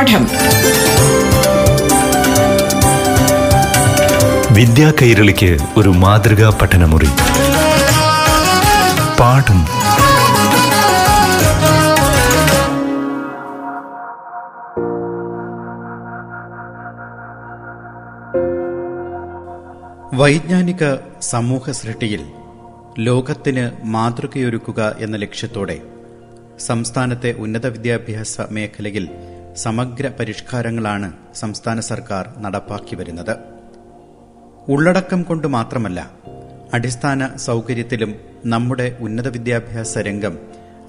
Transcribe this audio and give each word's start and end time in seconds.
പാഠം. 0.00 0.26
വിദ്യാ 4.54 4.92
കൈരളിക്ക് 5.02 5.58
ഒരു 5.76 5.88
മാതൃകാ 5.88 6.58
പഠനമുറി. 6.62 7.06
പാഠം. 9.20 9.64
വൈജ്ഞാനിക 20.18 20.96
സമൂഹ 21.20 21.70
സൃഷ്ടിയിൽ 21.70 22.20
ലോകത്തിന് 22.98 23.70
മാതൃകയൊരുക്കുക 23.84 24.96
എന്ന 25.00 25.16
ലക്ഷ്യത്തോടെ 25.16 25.80
സംസ്ഥാനത്തെ 26.58 27.32
ഉന്നത 27.32 27.66
വിദ്യാഭ്യാസ 27.66 28.40
മേഖലയിൽ 28.50 29.08
സമഗ്ര 29.56 30.10
പരിഷ്കാരങ്ങളാണ് 30.20 31.12
സംസ്ഥാന 31.34 31.80
സർക്കാർ 31.80 32.34
നടപ്പാക്കി 32.38 32.96
വരുന്നത്. 32.96 33.36
ഉള്ളടക്കം 34.68 35.22
കൊണ്ട് 35.22 35.46
മാത്രമല്ല 35.46 36.10
അടിസ്ഥാന 36.74 37.36
സൗകര്യത്തിലും 37.36 38.14
നമ്മുടെ 38.46 38.96
ഉന്നത 39.00 39.28
വിദ്യാഭ്യാസ 39.28 39.98
രംഗം 39.98 40.38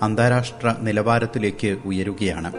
അന്താരാഷ്ട്ര 0.01 0.75
നിലവാരത്തിലേക്ക് 0.79 1.77
ഉയരുകയാണ്. 1.85 2.53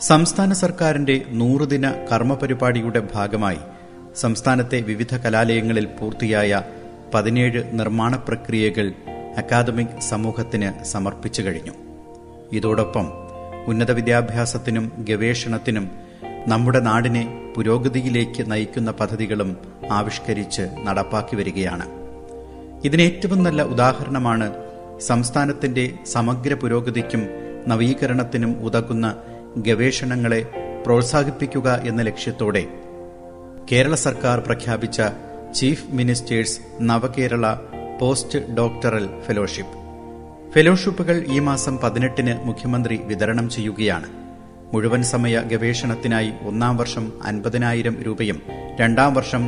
സംസ്ഥാന 0.00 0.52
സർക്കാരിന്റെ 0.52 1.22
നൂറുദിന 1.28 1.90
കർമ്മപരിപാടിയുടെ 1.90 3.08
ഭാഗമായി 3.14 3.58
സംസ്ഥാനത്തെ 4.16 4.80
വിവിധ 4.80 5.16
കലാലയങ്ങളിൽ 5.16 5.84
പൂർത്തിയായ 5.84 6.62
പതിനേഴ് 7.14 7.64
നിർമ്മാണ 7.72 8.16
പ്രക്രിയകൾ 8.16 8.92
അക്കാദമിക് 9.36 10.00
സമൂഹത്തിന് 10.00 10.84
സമർപ്പിച്ചു 10.84 11.42
കഴിഞ്ഞു. 11.42 11.72
ഇതോടൊപ്പം 12.52 13.29
ഉന്നത 13.66 13.90
വിദ്യാഭ്യാസത്തിനും 13.90 14.92
ഗവേഷണത്തിനും 14.98 15.90
നമ്മുടെ 16.46 16.80
നാടിനെ 16.80 17.52
പുരോഗതിയിലേക്ക് 17.56 18.50
നയിക്കുന്ന 18.50 18.90
പദ്ധതികളും 18.90 19.56
ആവിഷ്കരിച്ച് 19.90 20.62
നടപ്പാക്കി 20.82 21.36
വരികയാണ്. 21.36 21.86
ഇതിന് 22.84 23.02
ഏറ്റവും 23.02 23.42
നല്ല 23.42 23.62
ഉദാഹരണമാണ് 23.62 24.54
സംസ്ഥാനത്തിന്റെ 25.00 25.98
സമഗ്ര 26.06 26.54
പുരോഗതിക്കും 26.54 27.28
നവീകരണത്തിനും 27.66 28.62
ഉതകുന്ന 28.62 29.16
ഗവേഷണങ്ങളെ 29.56 30.46
പ്രോത്സാഹിപ്പിക്കുക 30.86 31.82
എന്ന 31.84 32.02
ലക്ഷ്യത്തോടെ 32.02 32.66
കേരള 33.72 33.94
സർക്കാർ 33.94 34.40
പ്രഖ്യാപിച്ച 34.40 35.02
chief 35.54 35.84
ministers 35.90 36.60
Navakerala 36.80 37.54
post 38.00 38.54
doctoral 38.54 39.08
fellowship. 39.26 39.79
ഫെലോഷിപ്പുകൾ 40.54 41.24
ഈ 41.28 41.38
മാസം 41.38 41.78
പതിനെട്ടിന് 41.78 42.32
മുഖ്യമന്ത്രി 42.46 43.00
വിതരണം 43.04 43.50
ചെയ്യുകയാണ്. 43.50 44.08
മുഴുവൻ 44.72 45.02
സമയ 45.02 45.42
ഗവേഷണത്തിനായി 45.52 46.30
ഒന്നാം 46.46 46.76
വർഷം 46.76 47.12
അൻപതിനായിരം 47.24 48.02
രൂപയും 48.02 48.42
രണ്ടാം 48.80 49.14
വർഷം 49.14 49.42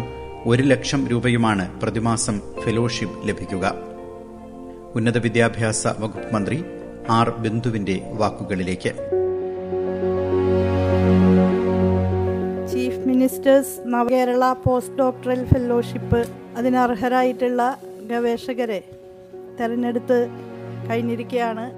ഒരു 0.47 0.63
ലക്ഷം 0.63 1.09
രൂപയുമാണ് 1.09 1.81
പ്രതിമാസം 1.81 2.41
ഫെലോഷിപ്പ് 2.65 3.29
ലഭിക്കുക. 3.29 3.75
ഉന്നത 4.95 5.19
വിദ്യാഭ്യാസ 5.19 5.87
വകുപ്പ് 5.87 6.35
മന്ത്രി 6.35 6.65
ആർ 7.09 7.31
ബിന്ദുവിന്റെ 7.31 7.97
വാക്കുകളിലേക്ക്. 8.13 8.93
Chief 12.73 13.03
ministers 13.09 13.77
Navakerala 13.87 14.53
post 14.53 14.99
doctoral 14.99 15.45
fellowship 15.45 16.23
അതിനർഹരായിട്ടുള്ള 16.57 17.81
ഗവേഷകരെ 18.11 18.81
തെരഞ്ഞെടുത്ത് 19.61 20.52
കഴിഞ്ഞിരിക്കുകയാണ് 20.91 21.73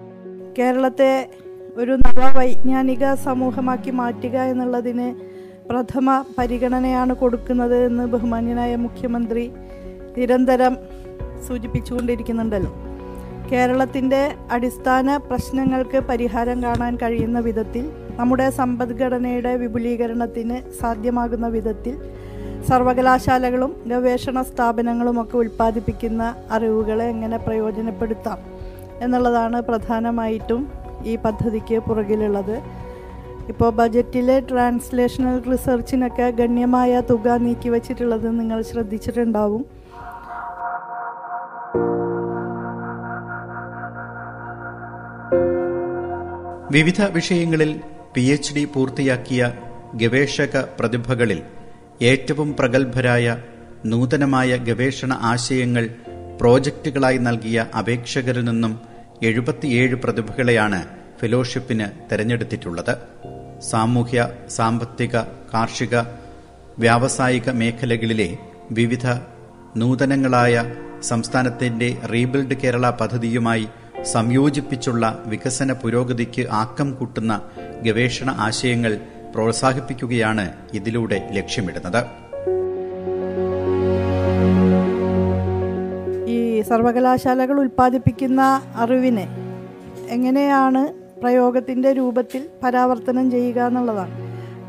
കേരളത്തെ 0.59 1.29
ഒരു 1.77 1.91
നവവൈജ്ഞാനിക 1.91 3.15
സമൂഹമാക്കി 3.15 3.91
മാറ്റുക 3.91 4.37
എന്നുള്ളതിന് 4.39 5.15
പ്രഥമ 5.69 6.25
പരിഗണനയാണ് 6.39 7.17
കൊടുക്കുന്നത് 7.17 7.85
എന്ന് 7.85 8.07
ബഹുമാന്യനായ 8.07 8.77
മുഖ്യമന്ത്രി 8.77 9.51
നിരന്തരം 10.19 10.77
സൂചിപ്പിച്ചുകൊണ്ടിരിക്കുന്നുണ്ടല്ലോ. 11.49 12.73
കേരളത്തിന്റെ 13.53 14.37
അടിസ്ഥാന 14.51 15.17
പ്രശ്നങ്ങൾക്ക് 15.17 15.99
പരിഹാരം 15.99 16.63
കാണാൻ 16.63 16.99
കഴിയുന്ന 17.03 17.41
വിധത്തിൽ 17.41 17.91
നമ്മുടെ 18.17 18.51
സമ്പദ്ഘടനയുടെ 18.51 19.57
വിപുലീകരണത്തിന് 19.57 20.73
സാധ്യമാകുന്ന 20.81 21.49
വിധത്തിൽ 21.49 21.99
സർവകലാശാലകളും 22.69 23.77
ഗവേഷണ 23.87 24.43
സ്ഥാപനങ്ങളുമൊക്കെ 24.43 25.37
ഉൽപ്പാദിപ്പിക്കുന്ന 25.37 26.35
അറിവുകളെ 26.51 27.05
എങ്ങനെ 27.05 27.37
പ്രയോജനപ്പെടുത്താം? 27.37 28.54
എന്നുള്ളതാണ് 29.01 29.61
പ്രധാനമായിട്ടും 29.61 30.73
ഈ 31.05 31.17
പദ്ധതിക്ക് 31.17 31.79
പുറകിലുള്ളത്. 31.79 32.63
ഇപ്പോൾ 33.49 33.71
ബജറ്റിലെ 33.71 34.41
ട്രാൻസ്ലേഷണൽ 34.41 35.51
റിസർച്ചിനൊക്കെ 35.51 36.31
ഗണ്യമായ 36.31 37.03
തുക 37.11 37.29
നീക്കിവച്ചിട്ടുള്ളത് 37.29 38.41
നിങ്ങൾ 38.41 38.63
ശ്രദ്ധിച്ചിട്ടുണ്ടാവും. 38.63 39.65
വിവിധ 46.71 47.03
വിഷയങ്ങളിൽ 47.03 47.81
പി 48.15 48.21
എച്ച് 48.21 48.55
ഡി 48.55 48.65
പൂർത്തിയാക്കിയ 48.65 49.53
ഗവേഷക 49.95 50.61
പ്രതിഭകളിൽ 50.81 51.43
ഏറ്റവും 52.03 52.57
പ്രഗത്ഭരായ 52.57 53.37
നൂതനമായ 53.87 54.57
ഗവേഷണ 54.57 55.13
ആശയങ്ങൾ 55.23 55.89
പ്രോജക്റ്റുകളായി 56.41 57.19
നൽകിയ 57.19 57.67
അപേക്ഷകരിൽ 57.79 58.45
നിന്നും 58.45 58.81
എഴുപത്തിയേഴ് 59.23 59.95
പ്രതിഭകളെയാണ് 59.95 60.85
ഫെലോഷിപ്പിന് 61.21 61.87
തെരഞ്ഞെടുത്തിട്ടുള്ളത്. 62.11 62.95
സാമൂഹ്യ 63.61 64.31
സാമ്പത്തിക 64.49 65.21
കാർഷിക 65.55 65.97
വ്യാവസായിക 66.79 67.51
മേഖലകളിലെ 67.51 68.37
വിവിധ 68.71 69.07
നൂതനങ്ങളായ 69.77 70.75
സംസ്ഥാനത്തിന്റെ 71.03 71.97
റീബിൽഡ് 72.13 72.55
കേരള 72.55 72.91
പദ്ധതിയുമായി 72.91 73.69
സംയോജിപ്പിച്ചുള്ള 74.03 75.23
വികസന 75.27 75.73
പുരോഗതിക്ക് 75.73 76.49
ആക്കം 76.53 76.95
കൂട്ടുന്ന 76.95 77.43
ഗവേഷണ 77.83 78.31
ആശയങ്ങൾ 78.31 79.01
പ്രോത്സാഹിപ്പിക്കുകയാണ് 79.35 80.53
ഇതിലൂടെ 80.75 81.29
ലക്ഷ്യമിടുന്നത്. 81.33 82.24
സർവകലാശാലകൾ 86.69 87.61
ഉൽപ്പാദിപ്പിക്കുന്ന 87.61 88.43
അറിവിനെ 88.77 89.27
എങ്ങനെയാണ് 90.11 90.83
പ്രയോഗത്തിന്റെ 91.23 91.93
രൂപത്തിൽ 91.93 92.49
പരാവർത്തനം 92.63 93.31
ചെയ്യുക 93.31 93.61
എന്നുള്ളതാണ്. 93.67 94.15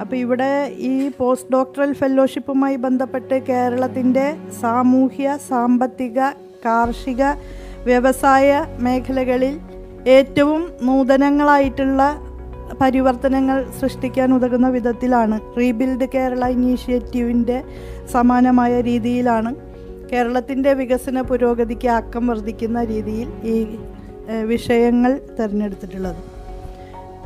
അപ്പോൾ 0.01 0.15
ഇവിടെ 0.15 0.51
ഈ 0.77 1.09
പോസ്റ്റ് 1.09 1.51
ഡോക്ടറൽ 1.51 1.93
ഫെലോഷിപ്പുമായി 1.93 2.75
ബന്ധപ്പെട്ട് 2.75 3.35
കേരളത്തിന്റെ 3.49 4.37
സാമൂഹ്യ 4.61 5.37
സാമ്പത്തിക 5.49 6.19
കാർഷിക 6.65 7.23
വ്യവസായ 7.83 8.65
മേഖലകളിൽ 8.79 9.59
ഏറ്റവും 10.07 10.61
നൂതനങ്ങളായിട്ടുള്ള 10.81 12.01
പരിവർത്തനങ്ങൾ 12.81 13.57
സൃഷ്ടിക്കാൻ 13.79 14.33
ഉതകുന്ന 14.33 14.69
വിധത്തിലാണ് 14.69 15.39
റീബിൽഡ് 15.57 16.05
കേരള 16.05 16.45
ഇനീഷ്യേറ്റീവിന്റെ 16.47 17.57
സമാനമായ 18.11 18.81
രീതിയിലാണ് 18.81 19.51
കേരളത്തിന്റെ 20.11 20.73
വികസന 20.73 21.21
പുരോഗതിക്ക് 21.21 21.87
അക്കം 21.87 22.27
വർദ്ധിക്കുന്ന 22.27 22.83
രീതിയിൽ 22.83 23.29
ഈ 23.43 23.55
വിഷയങ്ങൾ 24.43 25.11
തിരഞ്ഞെടുത്തിട്ടുള്ളത്. 25.37 26.21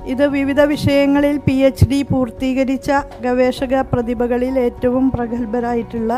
ഇത് 0.07 0.27
വിവിധ 0.27 0.61
വിഷയങ്ങളിൽ 0.61 1.37
പി 1.37 1.55
എച്ച് 1.67 1.85
ഡി 1.89 1.99
പൂർത്തീകരിച്ച 2.01 2.91
ഗവേഷക 3.21 3.81
പ്രതിഭകളിൽ 3.81 4.59
ഏറ്റവും 4.59 5.11
പ്രഗത്ഭരായിട്ടുള്ള 5.11 6.13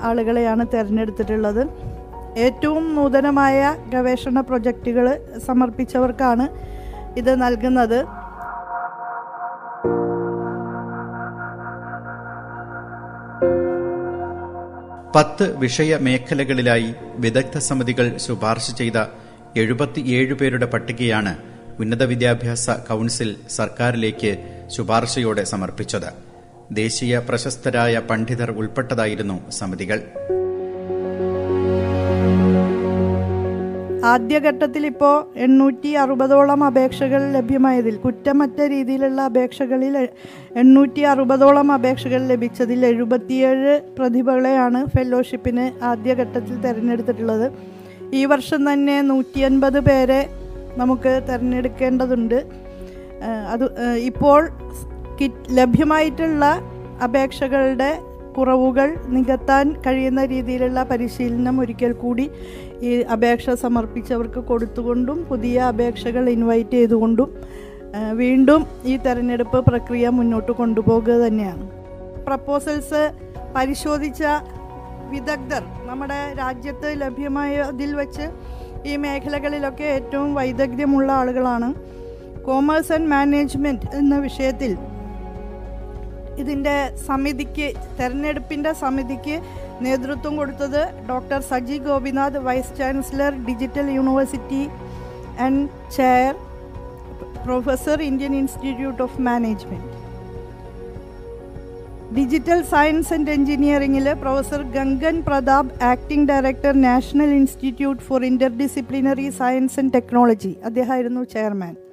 ആളുകളെയാണ് 0.00 0.64
തിരഞ്ഞെടുത്തിട്ടുള്ളത്. 0.74 1.62
ഏറ്റവും 2.38 2.94
നൂതനമായ 2.94 3.74
ഗവേഷണ 3.92 4.40
പ്രൊജക്റ്റുകൾ 4.40 5.06
സമർപ്പിച്ചവർക്കാണ് 5.46 6.48
ഇത് 7.16 7.42
നൽകുന്നത്. 7.42 7.98
പത്ത് 15.14 15.56
വിഷയ 15.56 15.96
മേഖലകളിലായി 15.96 16.94
വിദഗ്ധ 17.16 17.58
സമിതികൾ 17.58 18.16
ശുപാർശ 18.16 18.70
ചെയ്ത 18.70 18.98
എഴുപത്തിയേഴ് 19.56 20.34
പേരുടെ 20.34 20.66
പട്ടികയാണ് 20.66 21.32
ഉന്നത 21.78 22.02
വിദ്യാഭ്യാസ 22.02 22.70
കൌൺസിൽ 22.70 23.36
സർക്കാരിലേക്ക് 23.50 24.32
ശുപാർശയോടെ 24.76 25.44
സമർപ്പിച്ചത്. 25.44 26.10
ദേശീയ 26.72 27.18
പ്രശസ്തരായ 27.18 27.98
പണ്ഡിതർ 27.98 28.50
ഉൾപ്പെട്ടതായിരുന്നു 28.50 29.50
സമിതികൾ. 29.50 30.02
ആദ്യഘട്ടത്തിൽ 34.12 34.82
ഇപ്പോൾ 34.90 35.14
എണ്ണൂറ്റി 35.44 35.90
അറുപതോളം 36.02 36.60
അപേക്ഷകൾ 36.68 37.22
ലഭ്യമായതിൽ 37.36 37.94
കുറ്റമറ്റ 38.04 38.58
രീതിയിലുള്ള 38.72 39.20
അപേക്ഷകളിൽ 39.30 39.94
എണ്ണൂറ്റി 40.62 41.02
അറുപതോളം 41.12 41.68
അപേക്ഷകൾ 41.76 42.22
ലഭിച്ചതിൽ 42.32 42.80
എഴുപത്തിയേഴ് 42.90 43.74
പ്രതിഭകളെയാണ് 43.98 44.80
ഫെലോഷിപ്പിന് 44.94 45.66
ആദ്യഘട്ടത്തിൽ 45.90 46.56
തിരഞ്ഞെടുത്തിട്ടുള്ളത്. 46.66 47.46
ഈ 48.18 48.22
വർഷം 48.32 48.60
തന്നെ 48.72 48.96
നൂറ്റി 49.10 49.40
അൻപത് 49.40 49.80
പേരെ 49.88 50.20
നമുക്ക് 50.80 51.12
തിരഞ്ഞെടുക്കേണ്ടതുണ്ട്. 51.28 52.38
അത് 53.52 53.64
ഇപ്പോൾ 54.10 54.40
കിറ്റ് 55.18 55.56
ലഭ്യമായിട്ടുള്ള 55.58 56.44
അപേക്ഷകളുടെ 57.06 57.90
കുറവുകൾ 58.36 58.94
നികത്താൻ 59.06 59.72
കഴിയുന്ന 59.86 60.24
രീതിയിലുള്ള 60.24 60.82
പരിശീലനം 60.82 61.60
ഒരിക്കൽ 61.60 61.92
കൂടി 61.92 62.30
ഈ 62.80 63.00
അപേക്ഷ 63.00 63.50
സമർപ്പിച്ചവർക്ക് 63.50 64.40
കൊടുത്തുകൊണ്ടും 64.40 65.24
പുതിയ 65.24 65.60
അപേക്ഷകൾ 65.60 66.28
ഇൻവൈറ്റ് 66.28 66.70
ചെയ്തുകൊണ്ടും 66.70 67.30
വീണ്ടും 68.12 68.66
ഈ 68.84 68.96
തെരഞ്ഞെടുപ്പ് 68.96 69.58
പ്രക്രിയ 69.66 70.08
മുന്നോട്ട് 70.08 70.52
കൊണ്ടുപോകുക 70.52 71.12
തന്നെയാണ്. 71.12 71.70
പ്രപ്പോസൽസ് 72.26 73.02
പരിശോധിച്ച 73.56 74.22
വിദഗ്ധർ 75.10 75.62
നമ്മുടെ 75.86 76.34
രാജ്യത്ത് 76.38 77.00
ലഭ്യമായതിൽ 77.00 77.94
വെച്ച് 77.94 78.26
ഈ 78.88 78.96
മേഖലകളിലൊക്കെ 78.96 79.84
ഏറ്റവും 79.84 80.34
വൈദഗ്ധ്യമുള്ള 80.34 81.12
ആളുകളാണ്. 81.12 81.74
കോമേഴ്സ് 82.46 82.92
ആൻഡ് 82.92 83.10
മാനേജ്മെന്റ് 83.10 83.96
എന്ന 83.96 84.18
വിഷയത്തിൽ 84.18 84.72
ഇതിന്റെ 86.38 86.92
സമിതിക്ക് 87.06 87.72
തെരഞ്ഞെടുപ്പിന്റെ 88.00 88.72
സമിതിക്ക് 88.72 89.36
നേതൃത്വം 89.80 90.36
കൊടുത്തത് 90.36 90.82
doctor 91.08 91.40
Saji 91.40 91.78
Gopinath 91.78 92.38
vice 92.38 92.76
chancellor 92.78 93.32
digital 93.48 93.88
university 93.88 94.62
and 95.40 95.68
chair 95.96 96.34
professor 97.46 98.02
Indian 98.02 98.34
institute 98.34 99.02
of 99.02 99.20
management 99.20 99.90
digital 102.16 102.62
science 102.62 103.12
and 103.12 103.30
എഞ്ചിനീയറിംഗിൽ 103.30 104.12
professor 104.14 104.62
Gangan 104.62 105.16
Prathap 105.22 105.82
acting 105.82 106.28
director 106.28 106.74
national 106.80 107.30
institute 107.34 108.02
for 108.02 108.24
interdisciplinary 108.48 109.30
science 109.30 109.78
and 109.80 109.92
technology. 109.92 110.52
അദ്ദേഹമായിരുന്നു 110.64 111.24
chairman. 111.24 111.83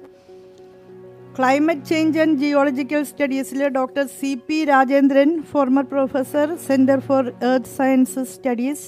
Climate 1.36 1.86
change 1.86 2.18
and 2.20 2.38
geological 2.38 3.02
സ്റ്റഡീസിലെ 3.04 3.68
doctor 3.68 4.04
C 4.16 4.30
P 4.48 4.64
Rajendran 4.64 5.30
former 5.52 5.84
professor 5.84 6.48
centre 6.66 7.00
for 7.00 7.22
earth 7.42 7.72
sciences 7.76 8.32
studies 8.34 8.86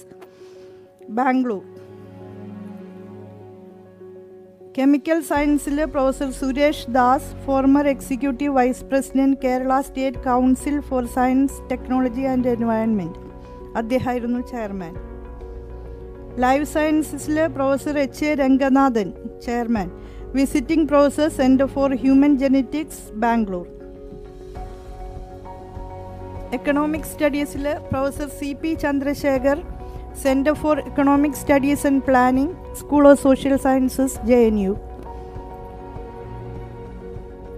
Bangalore 1.10 1.62
chemical 4.78 5.18
സയൻസിലെ 5.22 5.84
professor 5.86 6.30
Suresh 6.32 6.86
Das 6.90 7.30
former 7.44 7.86
executive 7.86 8.54
vice 8.54 8.84
president 8.84 9.40
Kerala 9.42 9.74
state 9.80 10.22
council 10.24 10.80
for 10.80 11.04
science 11.14 11.58
technology 11.70 12.24
and 12.24 12.48
environment 12.48 13.20
അദ്ദേഹമായിരുന്നു 13.76 14.40
chairman 14.46 14.94
life 16.38 16.66
സയൻസസിലെ 16.72 17.46
professor 17.48 17.96
H 17.98 18.24
A 18.24 18.34
Ranganathan 18.34 19.08
chairman 19.40 19.88
visiting 20.34 20.88
professor 20.88 21.28
centre 21.36 21.66
for 21.68 21.90
human 21.96 22.32
genetics 22.38 23.02
Bangalore 23.22 23.66
economic 26.52 27.08
സ്റ്റഡീസിൽ 27.10 27.66
professor 27.88 28.28
C 28.36 28.50
P 28.60 28.70
Chandrasekhar 28.82 29.58
centre 30.22 30.54
for 30.54 30.76
economic 30.82 31.38
studies 31.40 31.86
and 31.86 32.02
planning 32.04 32.52
school 32.76 33.04
of 33.08 33.22
social 33.22 33.54
sciences 33.62 34.18
J 34.26 34.38
N 34.46 34.58
U 34.60 34.74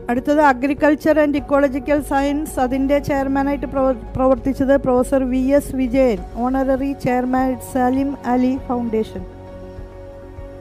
അടുത്തത് 0.09 0.41
agriculture 0.49 1.17
and 1.19 1.39
ecological 1.39 2.01
science 2.11 2.61
അതിന്റെ 2.61 2.99
ചെയർമാനായിട്ട് 3.07 3.69
പ്രവ- 3.73 4.03
പ്രവർത്തിച്ചത് 4.15 4.75
professor 4.81 5.23
V 5.31 5.41
S 5.55 5.77
Vijayan 5.77 6.21
honorary 6.39 6.93
chairman 7.05 7.49
Salim 7.73 8.11
Ali 8.27 8.53
foundation 8.67 9.23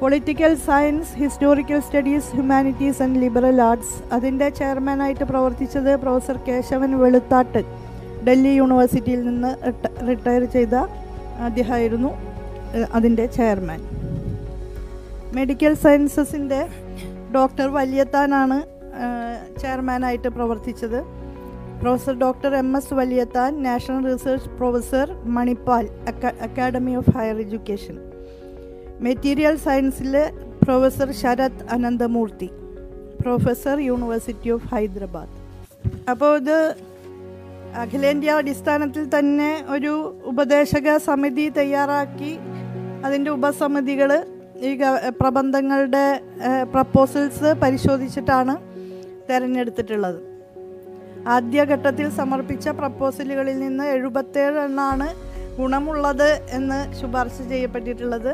political 0.05 0.55
science 0.55 1.15
historical 1.15 1.79
studies 1.79 2.31
humanities 2.31 3.01
and 3.01 3.19
liberal 3.19 3.61
arts 3.61 4.13
അതിന്റെ 4.13 4.49
ചെയർമാനായിട്ട് 4.49 5.23
പ്രവർത്തിച്ചത് 5.23 5.95
professor 5.95 6.37
Keshavan 6.37 6.99
Veluthat. 6.99 7.63
Delhi 8.27 8.49
യൂണിവേഴ്സിറ്റിയിൽ 8.49 9.21
നിന്ന് 9.21 9.55
റിട്ടയർ 10.07 10.45
ചെയ്ത 10.45 10.75
അദ്ദേഹമായിരുന്നു 11.39 12.09
അതിന്റെ 12.93 13.25
ചെയർമാൻ 13.25 13.81
മെഡിക്കൽ 15.35 15.73
സയൻസസിന്റെ 15.73 16.67
ഡോക്ടർ 17.35 17.67
വലിയത്താനാണ് 17.67 18.63
ചെയർമാനായിട്ട് 19.59 20.27
പ്രവർത്തിച്ചത്. 20.27 21.03
Professor 21.81 22.13
doctor 22.13 22.55
M 22.55 22.77
S 22.77 22.93
Valiathan 22.93 23.63
national 23.63 24.13
research 24.13 24.49
professor 24.49 25.15
Manipal 25.23 25.89
അക്കാ- 26.07 26.39
academy 26.41 26.91
of 26.91 27.17
higher 27.17 27.37
education 27.39 28.04
material 29.01 29.56
സയൻസിലെ 29.56 30.31
professor 30.63 31.12
Sarath 31.12 31.63
Ananthamurthy 31.69 32.50
professor 33.21 33.80
university 33.80 34.50
of 34.50 34.68
Hyderabad 34.74 35.33
അപ്പോൾ 36.09 36.38
ഇത് 36.38 36.75
അഖിലേന്ത്യാ 37.75 38.38
അടിസ്ഥാനത്തിൽ 38.38 39.19
തന്നെ 39.19 39.65
ഒരു 39.69 40.21
ഉപദേശക 40.25 40.97
സമിതി 40.97 41.50
തയ്യാറാക്കി. 41.50 42.39
അതിന്റെ 43.06 43.31
ഉപസമിതികൾ 43.31 44.12
ഈ 44.59 44.77
പ്രബന്ധങ്ങളുടെ 45.21 46.21
പ്രപ്പോസൽസ് 46.71 47.53
പരിശോധിച്ചിട്ടാണ് 47.62 48.56
തിരഞ്ഞെടുത്തിട്ടുള്ളത്. 49.30 50.19
ആദ്യഘട്ടത്തിൽ 51.27 52.09
സമർപ്പിച്ച 52.09 52.69
പ്രപ്പോസലുകളിൽ 52.69 53.59
നിന്ന് 53.59 53.83
എഴുപത്തേഴ് 53.83 54.59
എണ്ണാണ് 54.59 55.07
ഗുണമുള്ളത് 55.57 56.41
എന്ന് 56.51 56.95
ശുപാർശ 57.01 57.38
ചെയ്യപ്പെട്ടിട്ടുള്ളത്. 57.50 58.33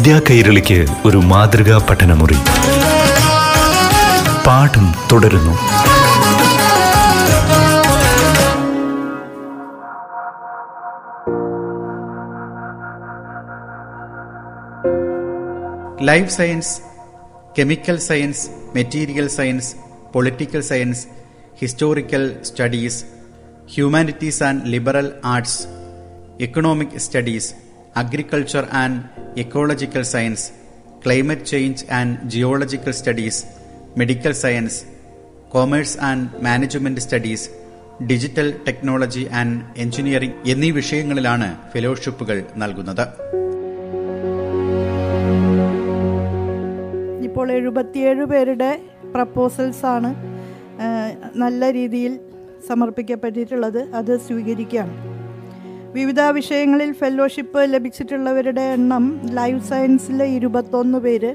വിദ്യാ 0.00 0.20
കൈരളിക്ക് 0.30 0.86
ഒരു 1.04 1.16
മാതൃകാ 1.16 1.86
പഠനമുറി. 1.90 2.36
പാഠം 4.46 4.94
തുടരുന്നു. 5.12 5.54
Life 16.04 16.30
science 16.30 16.80
chemical 17.58 17.98
science 17.98 18.48
material 18.74 19.28
science 19.28 19.74
political 20.14 20.60
science 20.60 21.06
historical 21.60 22.42
studies 22.42 23.04
humanities 23.74 24.42
and 24.42 24.62
liberal 24.66 25.10
arts 25.24 25.62
economic 26.40 26.98
studies 26.98 27.69
agriculture 27.96 28.66
and 28.72 29.02
ecological 29.40 30.02
science 30.02 30.52
climate 31.04 31.44
change 31.44 31.84
and 31.90 32.28
geological 32.28 32.90
studies 32.90 33.44
medical 33.98 34.32
science 34.32 34.84
commerce 35.48 35.98
and 35.98 36.44
management 36.44 37.00
studies 37.00 37.50
digital 38.06 38.54
technology 38.68 39.28
and 39.32 39.62
engineering 39.76 40.34
എന്നീ 40.46 40.70
വിഷയങ്ങളിലാണ് 40.70 41.70
ഫെലോഷിപ്പുകൾ 41.72 42.44
നൽകുന്നത്. 42.56 43.04
ഇപ്പോൾ 47.24 47.52
എഴുപത്തിയേഴ് 47.52 48.24
പേരുടെ 48.24 48.80
proposals 49.14 49.86
ആണ് 49.86 50.14
നല്ല 51.34 51.72
രീതിയിൽ 51.72 52.20
സമർപ്പിക്കപ്പെട്ടിട്ടുള്ളത്. 52.68 53.78
അത് 53.78 54.20
സ്വീകരിക്കുകയാണ്. 54.20 55.09
വിവിധ 55.94 56.20
വിഷയങ്ങളിൽ 56.30 56.90
ഫെലോഷിപ്പ് 56.92 57.62
ലഭിച്ചിട്ടുള്ളവരുടെ 57.72 58.64
എണ്ണം 58.72 59.04
ലൈഫ് 59.30 59.62
സയൻസിൽ 59.68 60.22
ഇരുപത്തൊന്ന് 60.34 60.98
പേര് 60.98 61.30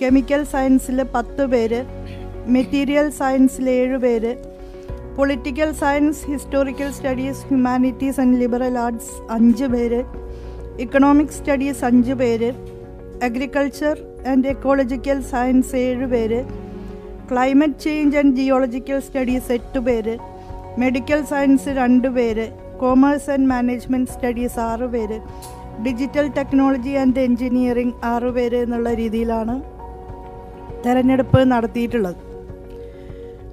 കെമിക്കൽ 0.00 0.42
സയൻസിൽ 0.44 1.00
പത്ത് 1.14 1.44
പേര് 1.46 1.80
മെറ്റീരിയൽ 2.46 3.08
സയൻസിൽ 3.10 3.66
ഏഴ് 3.70 3.98
പേര് 3.98 4.32
political 5.16 5.70
science 5.72 6.24
historical 6.26 6.90
studies 6.92 7.44
humanities 7.46 8.20
and 8.20 8.38
liberal 8.38 8.78
arts 8.78 9.14
അഞ്ച് 9.30 9.64
പേര് 9.64 10.00
ഇക്കണോമിക് 10.80 11.36
സ്റ്റഡീസ് 11.38 11.84
അഞ്ച് 11.84 12.12
പേര് 12.12 12.50
അഗ്രികൾച്ചർ 13.22 13.96
ആൻഡ് 14.26 14.48
എക്കോളജിക്കൽ 14.48 15.20
സയൻസ് 15.30 15.74
ഏഴ് 15.76 16.06
പേര് 16.06 16.40
climate 17.30 17.84
change 17.84 18.18
and 18.18 18.36
geological 18.36 19.00
studies 19.00 19.52
എട്ട് 19.52 19.80
പേര് 19.80 20.14
മെഡിക്കൽ 20.78 21.20
സയൻസ് 21.24 21.70
രണ്ട് 21.76 22.08
പേര് 22.08 22.46
കോമേഴ്സ് 22.80 23.30
ആൻഡ് 23.30 23.48
മാനേജ്മെന്റ് 23.48 24.10
സ്റ്റഡീസ് 24.10 24.60
ആറ് 24.60 24.86
പേര്. 24.94 25.18
ഡിജിറ്റൽ 25.84 26.26
ടെക്നോളജി 26.36 26.94
ആൻഡ് 27.02 27.20
എൻജിനീയറിംഗ് 27.20 27.94
ആറ് 28.04 28.30
പേര് 28.36 28.56
എന്നുള്ള 28.56 28.94
രീതിയിലാണ് 28.94 29.54
തെരഞ്ഞെടുപ്പ് 30.86 31.40
നടത്തിയിട്ടുള്ളത്. 31.52 32.18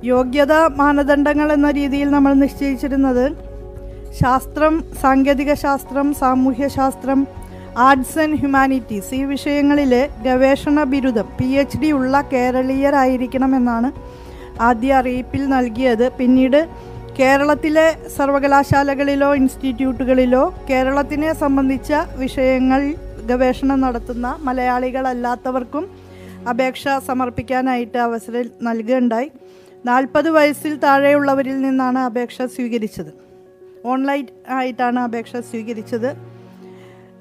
യോഗ്യതാ 0.03 0.69
മാനദണ്ഡങ്ങൾ 0.75 1.53
എന്ന 1.53 1.71
രീതിയിൽ 1.71 2.09
നമ്മൾ 2.09 2.33
നിശ്ചയിച്ചിരുന്നത് 2.33 3.25
ശാസ്ത്രം 4.21 4.73
സാങ്കേതിക 5.01 5.53
ശാസ്ത്രം 5.53 6.13
സാമൂഹ്യ 6.13 6.67
ശാസ്ത്രം 6.67 7.27
ആർട്സ് 7.77 8.19
ആൻഡ് 8.19 8.37
ഹ്യൂമാനിറ്റീസ്. 8.37 9.15
ഈ 9.15 9.23
വിഷയങ്ങളിൽ 9.23 9.93
ഗവേഷണ 10.25 10.83
ബിരുദം 10.83 11.27
പി 11.39 11.47
എച്ച് 11.61 11.77
ഡി 11.77 11.89
ഉള്ള 11.91 12.21
കേരളീയരായിരിക്കണമെന്നാണ് 12.33 13.89
ആദ്യ 14.61 14.93
അറിയിപ്പിൽ 14.93 15.43
നൽകിയത്. 15.49 16.05
പിന്നീട് 16.11 16.59
കേരളത്തിലെ 17.19 17.85
സർവകലാശാലകളിലോ 18.17 19.35
ഇൻസ്റ്റിറ്റ്യൂട്ടുകളിലോ 19.35 20.55
കേരളത്തിനെ 20.69 21.33
സംബന്ധിച്ച 21.33 21.93
വിഷയങ്ങൾ 22.17 22.81
ഗവേഷണം 23.25 23.81
നടത്തുന്ന 23.81 24.37
മലയാളികളല്ലാത്തവർക്കും 24.41 25.89
അപേക്ഷ 26.49 26.83
സമർപ്പിക്കാനായിട്ട് 27.07 27.97
അവസരം 27.97 28.49
നൽകുകയുണ്ടായി. 28.61 29.31
നാൽപ്പത് 29.85 30.29
വയസ്സിൽ 30.29 30.77
താഴെയുള്ളവരിൽ 30.77 31.61
നിന്നാണ് 31.61 31.99
അപേക്ഷ 31.99 32.41
സ്വീകരിച്ചത്. 32.41 33.11
ഓൺലൈൻ 33.85 34.25
ആയിട്ടാണ് 34.49 34.99
അപേക്ഷ 34.99 35.35
സ്വീകരിച്ചത്. 35.37 36.36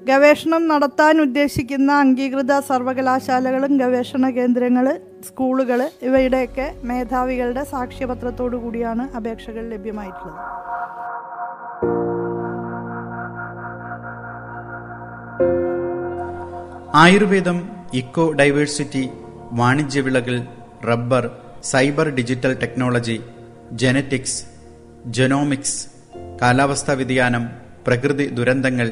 ഗവേഷണം 0.09 0.67
നടത്താൻ 0.67 1.21
ഉദ്ദേശിക്കുന്ന 1.21 1.91
അംഗീകൃത 1.91 2.59
സർവകലാശാലകളും 2.59 3.77
ഗവേഷണ 3.77 4.29
കേന്ദ്രങ്ങൾ 4.29 4.85
സ്കൂളുകൾ 5.27 5.89
ഇവയുടെയൊക്കെ 6.01 6.75
മേധാവികളുടെ 6.83 7.63
സാക്ഷ്യപത്രത്തോടു 7.63 8.57
കൂടിയാണ് 8.57 9.15
അപേക്ഷകൾ 9.15 9.69
ലഭ്യമായിട്ടുള്ളത്. 9.69 10.43
ആയുർവേദം 16.95 17.57
ഇക്കോ 17.93 18.31
ഡൈവേഴ്സിറ്റി 18.31 19.09
വാണിജ്യ 19.51 20.01
വിളകൾ 20.01 20.37
rubber 20.89 21.25
cyber 21.63 22.07
digital 22.09 22.59
technology 22.61 23.17
genetics 23.71 24.39
genomics 25.05 25.87
കാലാവസ്ഥാ 26.41 26.93
വ്യതിയാനം 26.93 27.43
പ്രകൃതി 27.87 28.25
ദുരന്തങ്ങൾ 28.29 28.87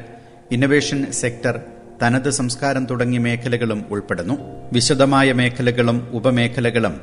ഇന്നൊവേഷൻ 0.52 1.12
സെക്ടർ 1.12 1.62
തനത് 2.02 2.30
സംസ്കാരം 2.30 2.86
തുടങ്ങിയ 2.86 3.20
മേഖലകളും 3.20 3.86
ഉൾപ്പെടുന്നു. 3.92 4.34
വിശദമായ 4.74 5.34
മേഖലകളും 5.34 6.08
ഉപമേഖലകളും 6.12 7.02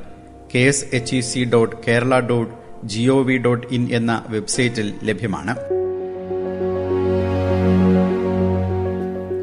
K 0.55 0.59
S 0.59 0.85
H 0.93 1.17
E 1.17 1.21
C 1.21 1.51
dot 1.53 1.77
Kerala 1.89 2.21
dot 2.21 2.55
G 2.85 3.09
O 3.09 3.23
V 3.23 3.37
dot 3.39 3.67
in 3.71 3.89
എന്ന 3.93 4.25
വെബ്സൈറ്റിൽ 4.29 4.95
ലഭ്യമാണ്. 5.05 5.55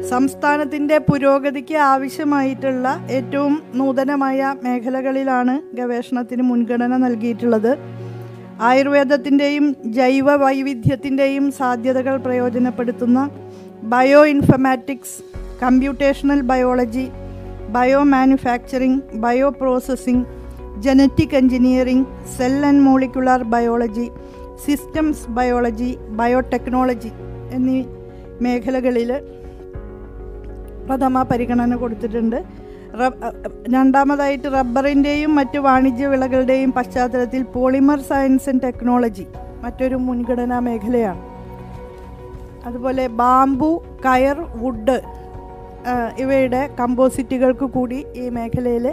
സംസ്ഥാനത്തിന്റെ 0.08 0.98
പുരോഗതിക്ക് 0.98 1.74
ആവശ്യമായിട്ടുള്ള 1.74 3.06
ഏറ്റവും 3.10 3.62
നൂതനമായ 3.74 4.54
മേഖലകളിലാണ് 4.64 5.76
ഗവേഷണത്തിന് 5.76 6.42
മുൻഗണന 6.42 6.96
നൽകിയിട്ടുള്ളത്. 6.96 7.78
ആയുർവേദത്തിന്റെയും 8.60 9.76
ജൈവ 9.84 10.36
വൈവിധ്യത്തിന്റെയും 10.36 11.52
സാധ്യതകൾ 11.52 12.16
പ്രയോജനപ്പെടുത്തുന്ന 12.16 13.30
bioinformatics 14.26 15.22
computational 15.62 16.40
biology 16.40 17.10
biomanufacturing 18.02 19.02
bioprocessing 19.48 20.26
genetic 20.78 21.36
engineering 21.36 22.06
cell 22.36 22.66
and 22.66 22.80
molecular 22.80 23.42
biology 23.42 24.10
systems 24.66 25.28
biology 25.28 25.98
biotechnology 26.08 27.12
എന്നീ 27.52 27.84
മേഖലകളിൽ 28.42 29.10
പ്രഥമ 30.86 31.22
പരിഗണന 31.22 31.74
കൊടുത്തിട്ടുണ്ട്. 31.74 32.44
രണ്ടാമതായിട്ട് 33.68 34.52
റബ്ബറിന്റെയും 34.52 35.34
മറ്റ് 35.34 35.58
വാണിജ്യ 35.58 36.06
വിളകളുടെയും 36.06 36.72
പശ്ചാത്തലത്തിൽ 36.72 37.42
പോളിമർ 37.42 38.00
സയൻസ് 38.00 38.48
ആൻഡ് 38.48 38.62
ടെക്നോളജി 38.62 39.26
മറ്റൊരു 39.62 39.96
മുൻഗണനാ 39.96 40.58
മേഖലയാണ്. 40.58 41.29
അതുപോലെ 42.66 43.04
ബാംബു 43.20 43.70
കയർ 44.04 44.38
വുഡ് 44.56 44.98
ഇവയുടെ 46.18 46.62
കമ്പോസിറ്റുകൾക്ക് 46.80 47.66
കൂടി 47.76 47.98
ഈ 48.14 48.24
മേഖലയിൽ 48.28 48.86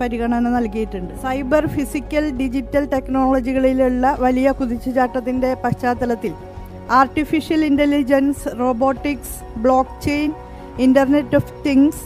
പരിഗണന 0.00 0.48
നൽകിയിട്ടുണ്ട്. 0.48 1.12
സൈബർ 1.22 1.64
ഫിസിക്കൽ 1.66 2.24
ഡിജിറ്റൽ 2.30 2.84
ടെക്നോളജികളിലുള്ള 2.84 4.16
വലിയ 4.20 4.50
കുതിച്ചുചാട്ടത്തിന്റെ 4.50 5.50
പശ്ചാത്തലത്തിൽ 5.64 6.32
artificial 6.90 7.64
intelligence 7.64 8.48
robotics 8.58 9.36
blockchain 10.04 10.30
internet 10.78 11.36
of 11.36 11.52
things 11.66 12.02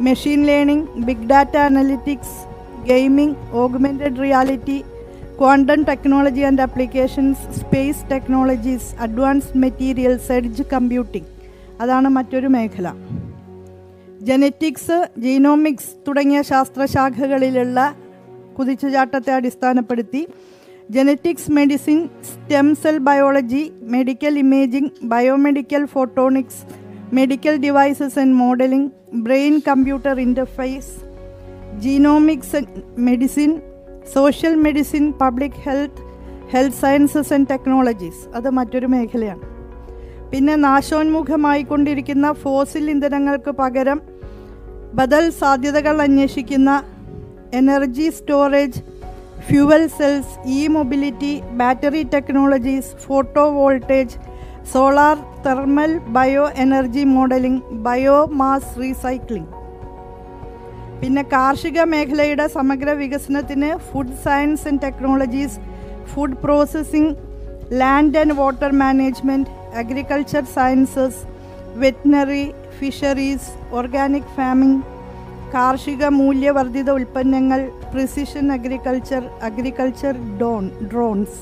machine 0.00 0.40
learning 0.46 1.04
big 1.06 1.26
data 1.26 1.56
analytics 1.62 2.36
gaming 2.86 3.36
augmented 3.54 4.20
reality 4.20 4.78
quantum 5.40 5.82
technology 5.82 6.40
and 6.40 6.62
applications 6.62 7.60
space 7.60 8.10
technologies 8.10 8.94
advanced 9.00 9.58
materials 9.58 10.32
edge 10.32 10.62
computing 10.72 11.28
അതാണ് 11.80 12.08
മറ്റൊരു 12.08 12.46
മേഖല. 12.46 12.88
ജനറ്റിക്സ് 14.20 14.96
ജീനോമിക്സ് 15.18 15.90
തുടങ്ങിയ 16.08 16.42
ശാസ്ത്രശാഖകളിലുള്ള 16.42 17.78
കുതിച്ചുചാട്ടത്തെ 18.56 19.32
അടിസ്ഥാനപ്പെടുത്തി 19.32 20.22
genetics 20.90 21.50
medicine 21.50 21.98
stem 22.22 22.74
cell 22.74 22.98
biology 22.98 23.72
medical 23.80 24.38
imaging 24.38 24.92
biomedical 25.02 25.84
photonics 25.84 26.62
medical 27.12 27.56
devices 27.56 28.18
and 28.18 28.34
modelling 28.34 28.90
brain 29.22 29.62
computer 29.68 30.20
interface 30.20 30.92
genomics 31.78 32.60
medicine 32.98 33.50
social 34.14 34.54
medicine 34.54 35.12
public 35.12 35.58
health 35.62 36.02
health 36.50 36.76
sciences 36.76 37.32
and 37.32 37.48
technologies. 37.50 38.28
അത് 38.34 38.50
മറ്റൊരു 38.50 38.86
മേഖലയാണ്. 38.86 39.40
പിന്നെ 40.30 40.54
നാശോന്മുഖമായിക്കൊണ്ടിരിക്കുന്ന 40.56 42.32
ഫോസിൽ 42.32 42.90
ഇന്ധനങ്ങൾക്ക് 42.90 43.50
പകരം 43.50 44.00
ബദൽ 44.94 45.30
സാധ്യതകൾ 45.30 46.02
അന്വേഷിക്കുന്ന 46.02 46.82
energy 47.54 48.10
storage 48.10 48.80
fuel 49.48 49.86
cells 49.86 50.48
E 50.48 50.66
mobility 50.68 51.40
battery 51.40 52.02
technologies 52.14 52.96
photo 53.06 53.50
voltage 53.50 54.16
solar 54.72 55.18
thermal 55.46 55.98
bioenergy 56.56 57.04
modelling 57.04 57.62
biomass 58.24 58.80
recycling. 58.80 59.57
പിന്നെ 61.00 61.22
കാർഷിക 61.32 61.80
മേഖലയുടെ 61.84 62.46
സമഗ്ര 62.48 62.90
വികസനത്തിന് 62.92 63.70
food 63.88 64.18
science 64.24 64.66
and 64.68 64.82
technologies 64.82 65.58
food 66.12 66.38
processing 66.44 67.14
land 67.78 68.18
and 68.18 68.36
water 68.36 68.72
management 68.74 69.50
agriculture 69.76 70.44
sciences 70.54 71.20
veterinary 71.76 72.44
fisheries 72.78 73.50
organic 73.72 74.32
farming 74.36 74.80
കാർഷിക 75.54 76.04
മൂല്യവർദ്ധിത 76.14 76.90
ഉൽപ്പന്നങ്ങൾ 76.90 77.60
precision 77.92 78.46
agriculture 78.52 79.22
agriculture 79.42 80.16
Don 80.40 80.64
drones 80.90 81.38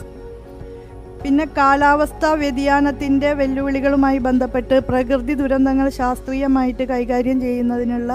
പിന്നെ 1.22 1.46
കാലാവസ്ഥാ 1.56 2.30
വ്യതിയാനത്തിന്റെ 2.34 3.30
വെല്ലുവിളികളുമായി 3.32 4.18
ബന്ധപ്പെട്ട് 4.18 4.76
പ്രകൃതി 4.88 5.34
ദുരന്തങ്ങൾ 5.34 5.86
ശാസ്ത്രീയമായിട്ട് 5.98 6.84
കൈകാര്യം 6.84 7.38
ചെയ്യുന്നതിനുള്ള 7.40 8.12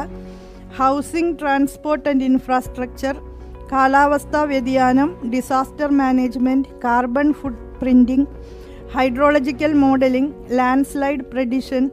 ഹൗസിംഗ് 0.77 1.37
ട്രാൻസ്പോർട്ട് 1.39 2.09
ആൻഡ് 2.09 2.23
ഇൻഫ്രാസ്ട്രക്ചർ 2.23 3.15
കാലാവസ്ഥാ 3.71 4.43
വ്യതിയാനം 4.43 5.09
disaster 5.33 5.89
management 6.01 6.69
carbon 6.83 7.33
foot 7.33 7.63
printing 7.79 8.27
hydrological 8.95 9.73
modelling 9.85 10.33
landslide 10.57 11.25
prediction 11.33 11.83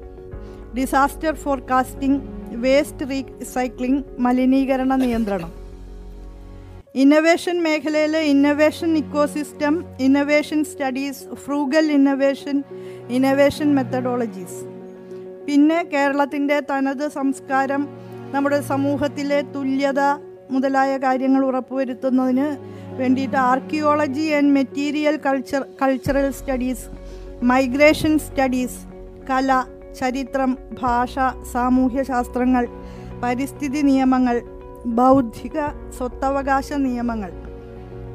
disaster 0.78 1.34
forecasting 1.34 2.20
waste 2.64 3.06
recycling 3.10 4.02
മലിനീകരണ 4.18 4.92
നിയന്ത്രണം. 5.04 5.50
ഇന്നവേഷൻ 6.94 7.56
മേഖലയിലെ 7.62 8.20
innovation 8.32 8.90
ecosystem 8.96 9.74
innovation 10.06 10.60
studies 10.64 11.24
frugal 11.44 11.86
innovation 11.98 12.56
innovation 13.16 13.68
methodologies. 13.76 14.60
പിന്നെ 15.46 15.80
കേരളത്തിന്റെ 15.92 16.56
തനത് 16.70 17.06
സംസ്കാരം 17.18 17.82
നമ്മുടെ 18.34 18.58
സമൂഹത്തിലെ 18.62 19.38
തുല്യത 19.54 20.00
മുതലായ 20.50 20.92
കാര്യങ്ങൾ 20.96 21.42
ഉറപ്പുവരുത്തുന്നതിന് 21.44 22.48
വേണ്ടിയിട്ട് 22.98 23.38
archaeology 23.44 24.26
and 24.32 24.54
material 24.54 25.16
culture 25.26 25.62
cultural 25.82 26.30
studies 26.30 26.86
migration 27.42 28.18
studies 28.18 28.80
കല 29.30 29.50
ചരിത്രം 29.98 30.50
ഭാഷ 30.82 31.14
സാമൂഹ്യ 31.52 32.02
ശാസ്ത്രങ്ങൾ 32.02 32.64
പരിസ്ഥിതി 33.22 33.82
നിയമങ്ങൾ 33.82 34.36
ബൗദ്ധിക 34.94 35.58
സ്വത്തവകാശ 35.98 36.72
നിയമങ്ങൾ 36.78 37.30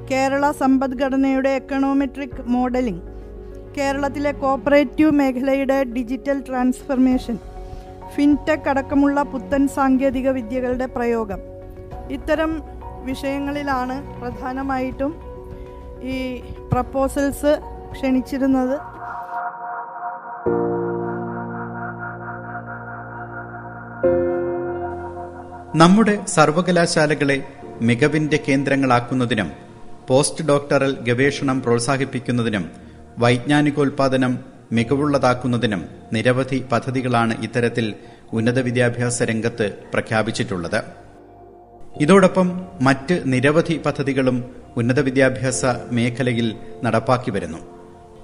കേരള 0.10 0.46
സമ്പദ്ഘടനയുടെ 0.52 1.52
എക്കണോമെട്രിക് 1.56 2.42
മോഡലിംഗ് 2.48 3.04
കേരളത്തിലെ 3.78 4.32
കോപ്പറേറ്റീവ് 4.34 5.12
മേഖലയുടെ 5.12 5.78
ഡിജിറ്റൽ 5.94 6.40
ട്രാൻസ്ഫർമേഷൻ 6.40 7.38
ഫിൻടെക് 8.16 8.70
അടക്കമുള്ള 8.70 9.22
പുത്തൻ 9.24 9.68
സാങ്കേതിക 9.68 10.30
വിദ്യകളുടെ 10.30 10.86
പ്രയോഗം. 10.86 11.38
ഇത്തരം 12.12 12.64
വിഷയങ്ങളിലാണ് 13.04 14.22
പ്രധാനമായിട്ടും 14.22 15.16
ഈ 16.02 16.44
പ്രപ്പോസൽസ് 16.74 17.60
ക്ഷണിച്ചിരുന്നത്. 17.92 18.80
നമ്മുടെ 25.76 26.26
സർവകലാശാലകളെ 26.26 27.44
മികവിന്റെ 27.82 28.40
കേന്ദ്രങ്ങളാക്കുന്നതിനും 28.48 29.52
പോസ്റ്റ് 30.08 30.46
ഡോക്ടറൽ 30.48 30.98
ഗവേഷണം 31.02 31.62
പ്രോത്സാഹിപ്പിക്കുന്നതിനും 31.62 32.72
വൈജ്ഞാനികോൽപാദനം 33.20 34.53
മികവുള്ളതാക്കുന്നതിനും 34.74 35.82
നിരവധി 36.14 36.66
പദ്ധതികളാണ് 36.72 37.34
ഇത്തരത്തിൽ 37.44 37.94
ഉന്നത 38.34 38.60
വിദ്യാഭ്യാസ 38.60 39.24
രംഗത്ത് 39.24 39.68
പ്രഖ്യാപിച്ചിട്ടുള്ളത്. 39.94 40.80
ഇതോടൊപ്പം 42.02 42.48
മറ്റ് 42.82 43.16
നിരവധി 43.26 43.82
പദ്ധതികളും 43.86 44.38
ഉന്നത 44.78 45.00
വിദ്യാഭ്യാസ 45.00 45.66
മേഖലയിൽ 45.92 46.48
നടപ്പാക്കി 46.84 47.32
വരുന്നു. 47.32 47.58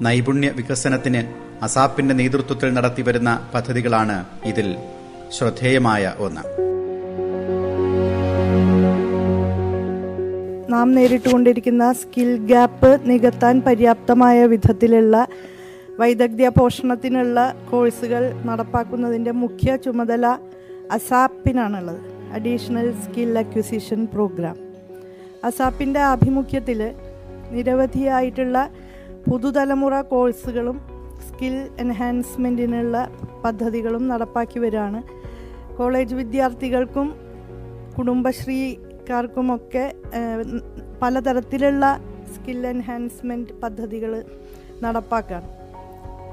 നൈപുണ്യ 0.02 0.50
വികസനത്തിന് 0.50 1.22
അസാപ്പിന്റെ 1.64 2.16
നേതൃത്വത്തിൽ 2.16 2.74
നടത്തിവരുന്ന 2.74 3.50
പദ്ധതികളാണ് 3.54 4.18
ഇതിൽ 4.46 4.68
ശ്രദ്ധേയമായ 5.38 6.14
ഒന്ന്. 6.18 6.44
നാം 10.72 10.92
നേരിട്ടുകൊണ്ടിരിക്കുന്ന 10.92 11.94
സ്കിൽ 11.94 12.38
ഗ്യാപ്പ് 12.38 12.92
നികത്താൻ 13.10 13.56
പര്യാപ്തമായ 13.68 14.46
വിധത്തിലുള്ള 14.46 15.28
വൈദഗ്ധ്യ 16.00 16.48
പോഷണത്തിനുള്ള 16.58 17.38
കോഴ്സുകൾ 17.70 18.24
നടപ്പാക്കുന്നതിന്റെ 18.48 19.32
മുഖ്യ 19.44 19.70
ചുമതല 19.86 20.26
അസാപ്പിനാണുള്ളത്. 20.92 22.02
അഡീഷണൽ 22.36 22.88
സ്കിൽ 23.04 23.32
അക്വിസിഷൻ 23.42 24.00
പ്രോഗ്രാം 24.14 24.58
അസാപ്പിന്റെ 25.48 26.02
ആഭിമുഖ്യത്തിൽ 26.12 26.80
നിരവധിയായിട്ടുള്ള 27.56 28.58
പുതുതലമുറ 29.28 29.96
കോഴ്സുകളും 30.14 30.78
സ്കിൽ 31.28 31.56
എൻഹാൻസ്മെന്റിനുള്ള 31.84 32.96
പദ്ധതികളും 33.44 34.04
നടപ്പാക്കി 34.08 34.60
വരികയാണ്. 34.60 35.02
കോളേജ് 35.78 36.16
വിദ്യാർത്ഥികൾക്കും 36.22 37.08
കുടുംബശ്രീക്കാർക്കുമൊക്കെ 37.98 39.86
പലതരത്തിലുള്ള 41.02 41.86
സ്കിൽ 42.34 42.60
എൻഹാൻസ്മെന്റ് 42.74 43.56
പദ്ധതികൾ 43.64 44.12
നടപ്പാക്കാണ്. 44.84 45.48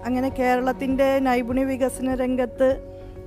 അങ്ങനെ 0.07 0.29
കേരളത്തിന്റെ 0.29 1.07
നൈപുണ്യ 1.19 1.65
വികസന 1.65 2.15
രംഗത്ത് 2.15 2.69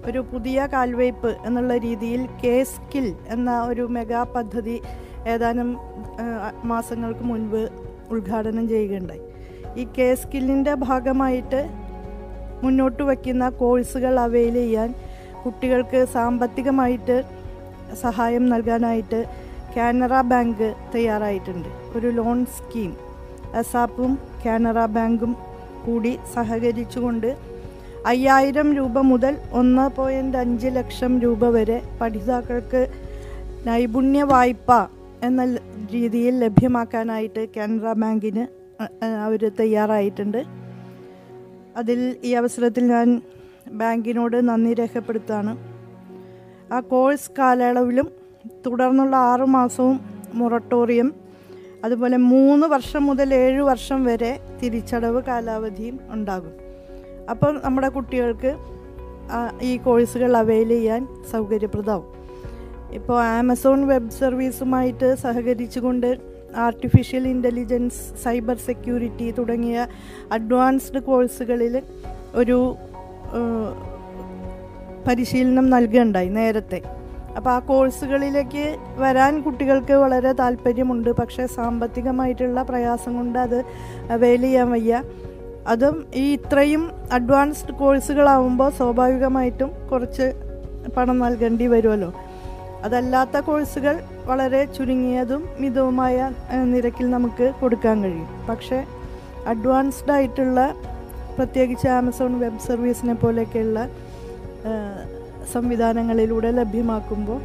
ഒരു 0.07 0.19
പുതിയ 0.31 0.67
കാൽവയ്പ് 0.73 1.31
എന്നുള്ള 1.45 1.77
രീതിയിൽ 1.77 2.21
കെ 2.43 2.63
സ്കിൽ 2.63 3.07
എന്ന 3.27 3.61
ഒരു 3.61 3.81
മെഗാ 3.81 4.21
പദ്ധതി 4.35 4.81
ഏതാനും 5.27 5.69
മാസങ്ങൾക്ക് 6.63 7.23
മുൻപ് 7.23 7.61
ഉദ്ഘാടനം 8.11 8.65
ചെയ്യുകയുണ്ടായി. 8.69 9.23
ഈ 9.77 9.83
കെ 9.97 10.07
സ്കില്ലിന്റെ 10.21 10.73
ഭാഗമായിട്ട് 10.73 11.61
മുന്നോട്ട് 12.63 13.03
വയ്ക്കുന്ന 13.03 13.49
കോഴ്സുകൾ 13.49 14.19
അവെയിൽ 14.19 14.53
ചെയ്യാൻ 14.53 14.89
കുട്ടികൾക്ക് 15.43 15.99
സാമ്പത്തികമായിട്ട് 16.13 17.17
സഹായം 18.01 18.45
നൽകാനായിട്ട് 18.49 19.19
കാനറ 19.75 20.21
ബാങ്ക് 20.31 20.67
തയ്യാറായിട്ടുണ്ട്. 20.95 21.69
ഒരു 21.97 22.07
ലോൺ 22.07 22.39
സ്കീം. 22.57 22.91
അസാപ്പും 23.59 24.11
കാനറ 24.45 24.79
ബാങ്കും 24.97 25.31
കൂടി 25.89 26.13
സഹകരിച്ചുകൊണ്ട് 26.35 27.29
അയ്യായിരം 28.11 28.67
രൂപ 28.75 28.99
മുതൽ 29.11 29.33
ഒന്ന് 29.59 29.85
പോയിന്റ് 29.95 30.37
അഞ്ച് 30.37 30.69
ലക്ഷം 30.77 31.13
രൂപ 31.19 31.49
വരെ 31.49 31.77
പഠിതാക്കൾക്ക് 32.01 32.81
നൈപുണ്യ 33.67 34.23
വായ്പ 34.23 34.69
എന്ന 35.23 35.41
രീതിയിൽ 35.93 36.33
ലഭ്യമാക്കാനായിട്ട് 36.43 37.41
കാനറ 37.55 37.93
ബാങ്കിന് 37.93 38.43
അവർ 39.25 39.41
തയ്യാറായിട്ടുണ്ട്. 39.59 40.39
അതിൽ 41.77 41.99
ഈ 42.23 42.29
അവസരത്തിൽ 42.33 42.83
ഞാൻ 42.87 43.07
ബാങ്കിനോട് 43.79 44.37
നന്ദി 44.49 44.73
രേഖപ്പെടുത്താണ് 44.73 45.51
ആ 46.73 46.79
കോഴ്സ് 46.91 47.31
കാലയളവിലും 47.39 48.07
തുടർന്നുള്ള 48.65 49.15
ആറു 49.31 49.47
മാസവും 49.55 49.97
മൊറട്ടോറിയം 50.33 51.09
അതുപോലെ 51.85 52.17
മൂന്ന് 52.17 52.67
വർഷം 52.67 53.05
മുതൽ 53.05 53.33
ഏഴ് 53.33 53.61
വർഷം 53.61 54.05
വരെ 54.05 54.39
തിരിച്ചടവ് 54.63 55.23
കാലാവധിയും 55.23 55.99
ഉണ്ടാകും. 56.09 56.53
അപ്പോൾ 57.29 57.61
നമ്മുടെ 57.65 57.89
കുട്ടികൾക്ക് 57.89 58.51
ഈ 59.61 59.77
കോഴ്സുകൾ 59.77 60.37
അവൈൽ 60.37 60.67
ചെയ്യാൻ 60.67 61.07
സൗകര്യപ്രദമാവും. 61.31 62.07
ഇപ്പോൾ 62.93 63.23
ആമസോൺ 63.23 63.87
വെബ് 63.87 64.09
സർവീസുമായിട്ട് 64.09 65.15
സഹകരിച്ചുകൊണ്ട് 65.15 66.17
ആർട്ടിഫിഷ്യൽ 66.55 67.27
ഇന്റലിജൻസ് 67.27 68.23
സൈബർ 68.23 68.57
സെക്യൂരിറ്റി 68.57 69.31
തുടങ്ങിയ 69.31 69.87
അഡ്വാൻസ്ഡ് 70.31 71.01
കോഴ്സുകളിൽ 71.03 71.81
ഒരു 72.35 72.75
പരിശീലനം 75.07 75.69
നൽകുകയുണ്ടായി 75.69 76.29
നേരത്തെ. 76.29 76.81
അപ്പോൾ 77.37 77.49
ആ 77.49 77.59
കോഴ്സുകളിലേക്ക് 77.59 78.77
വരാൻ 78.97 79.41
കുട്ടികൾക്ക് 79.41 79.93
വളരെ 79.93 80.31
താല്പര്യമുണ്ട്. 80.31 81.09
പക്ഷേ 81.09 81.45
സാമ്പത്തികമായിട്ടുള്ള 81.47 82.63
പ്രയാസം 82.63 83.13
കൊണ്ട് 83.15 83.39
അത് 83.39 83.59
അവൈൽ 84.11 84.41
ചെയ്യാൻ 84.41 84.71
വയ്യ. 84.71 85.03
അതും 85.67 86.05
ഈ 86.15 86.33
ഇത്രയും 86.33 86.91
അഡ്വാൻസ്ഡ് 87.11 87.73
കോഴ്സുകളാവുമ്പോൾ 87.73 88.69
സ്വാഭാവികമായിട്ടും 88.69 89.71
കുറച്ച് 89.91 90.27
പണം 90.97 91.19
നൽകേണ്ടി 91.19 91.67
വരുമല്ലോ. 91.67 92.13
അതല്ലാത്ത 92.83 93.37
കോഴ്സുകൾ 93.37 93.95
വളരെ 94.25 94.65
ചുരുങ്ങിയതും 94.65 95.41
മിതവുമായ 95.59 96.31
നിരക്കിൽ 96.63 97.09
നമുക്ക് 97.09 97.53
കൊടുക്കാൻ 97.61 98.03
കഴിയും. 98.03 98.29
പക്ഷേ 98.49 98.79
അഡ്വാൻസ്ഡ് 99.47 100.11
ആയിട്ടുള്ള 100.11 100.75
പ്രത്യേകിച്ച് 101.37 101.87
ആമസോൺ 101.87 102.39
വെബ് 102.39 102.65
സർവീസിനെ 102.67 103.13
പോലെയൊക്കെയുള്ള 103.13 103.79
സംവിധാനങ്ങളിലൂടെ 105.53 106.51
ലഭ്യമാക്കുമ്പോൾ 106.51 107.41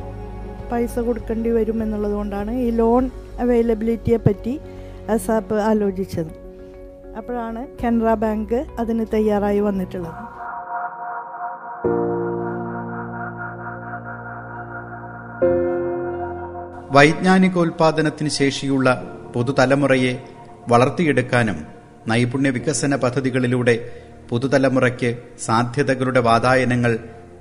പൈസ 0.72 0.98
കൊടുക്കേണ്ടി 0.98 1.50
വരും 1.50 1.82
എന്നുള്ളതുകൊണ്ടാണ് 1.82 2.50
ഈ 2.50 2.70
ലോൺ 2.70 3.10
അവൈലബിലിറ്റിയെ 3.40 4.16
പറ്റി 4.16 4.60
അസാപ്പ് 5.08 5.54
ആലോചിച്ചത്. 5.54 6.44
അപ്പോഴാണ് 7.16 7.66
കനറ 7.84 8.14
ബാങ്ക് 8.14 8.66
അതിന് 8.78 9.06
തയ്യാറായി 9.14 9.60
വന്നിട്ടുള്ളത്. 9.60 10.12
വൈജ്ഞാനികോൽപാദനത്തിന് 16.92 18.28
ശേഷിയുള്ള 18.28 19.18
പുതുതലമുറയെ 19.34 20.22
വളർത്തിയെടുക്കാനും 20.68 21.66
നൈപുണ്യ 22.06 22.50
വികസന 22.50 22.96
പദ്ധതികളിലൂടെ 22.96 23.88
പുതുതലമുറയ്ക്ക് 24.28 25.18
സാധ്യതകളുടെ 25.44 26.20
വാതായനങ്ങൾ 26.20 26.98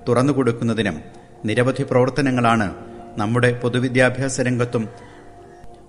തുറന്നുകൊടുക്കുന്നതിനും 0.08 1.02
നിരവധി 1.46 1.84
പ്രവർത്തനങ്ങളാണ് 1.84 2.76
നമ്മുടെ 3.18 3.60
പൊതുവിദ്യാഭ്യാസ 3.64 4.42
രംഗത്തും 4.42 4.90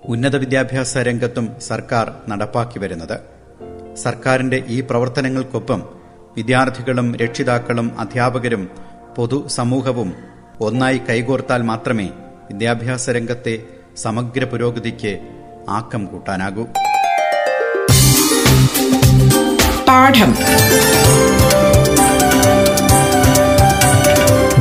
ഉന്നത 0.05 0.37
വിദ്യാഭ്യാസ 0.37 0.99
രംഗത്തും 0.99 1.49
സർക്കാർ 1.61 2.15
നടപ്പാക്കി 2.29 2.79
വരുന്നത്. 2.79 3.21
സർക്കാരിന്റെ 3.97 4.65
ഈ 4.69 4.81
പ്രവർത്തനങ്ങൾക്കൊപ്പം 4.81 5.83
വിദ്യാർത്ഥികളും 6.37 7.17
രക്ഷിതാക്കളും 7.17 7.99
അധ്യാപകരും 7.99 8.69
പൊതുസമൂഹവും 9.17 10.15
ഒന്നായി 10.61 11.01
കൈകോർത്താൽ 11.09 11.63
മാത്രമേ 11.63 12.11
വിദ്യാഭ്യാസ 12.51 13.11
രംഗത്തെ 13.11 13.59
സമഗ്ര 13.97 14.45
പുരോഗതിക്ക് 14.45 15.21
ആക്കം 15.69 16.07
കൂട്ടാനാകൂ. 16.07 16.65
പാഠം. 19.89 20.35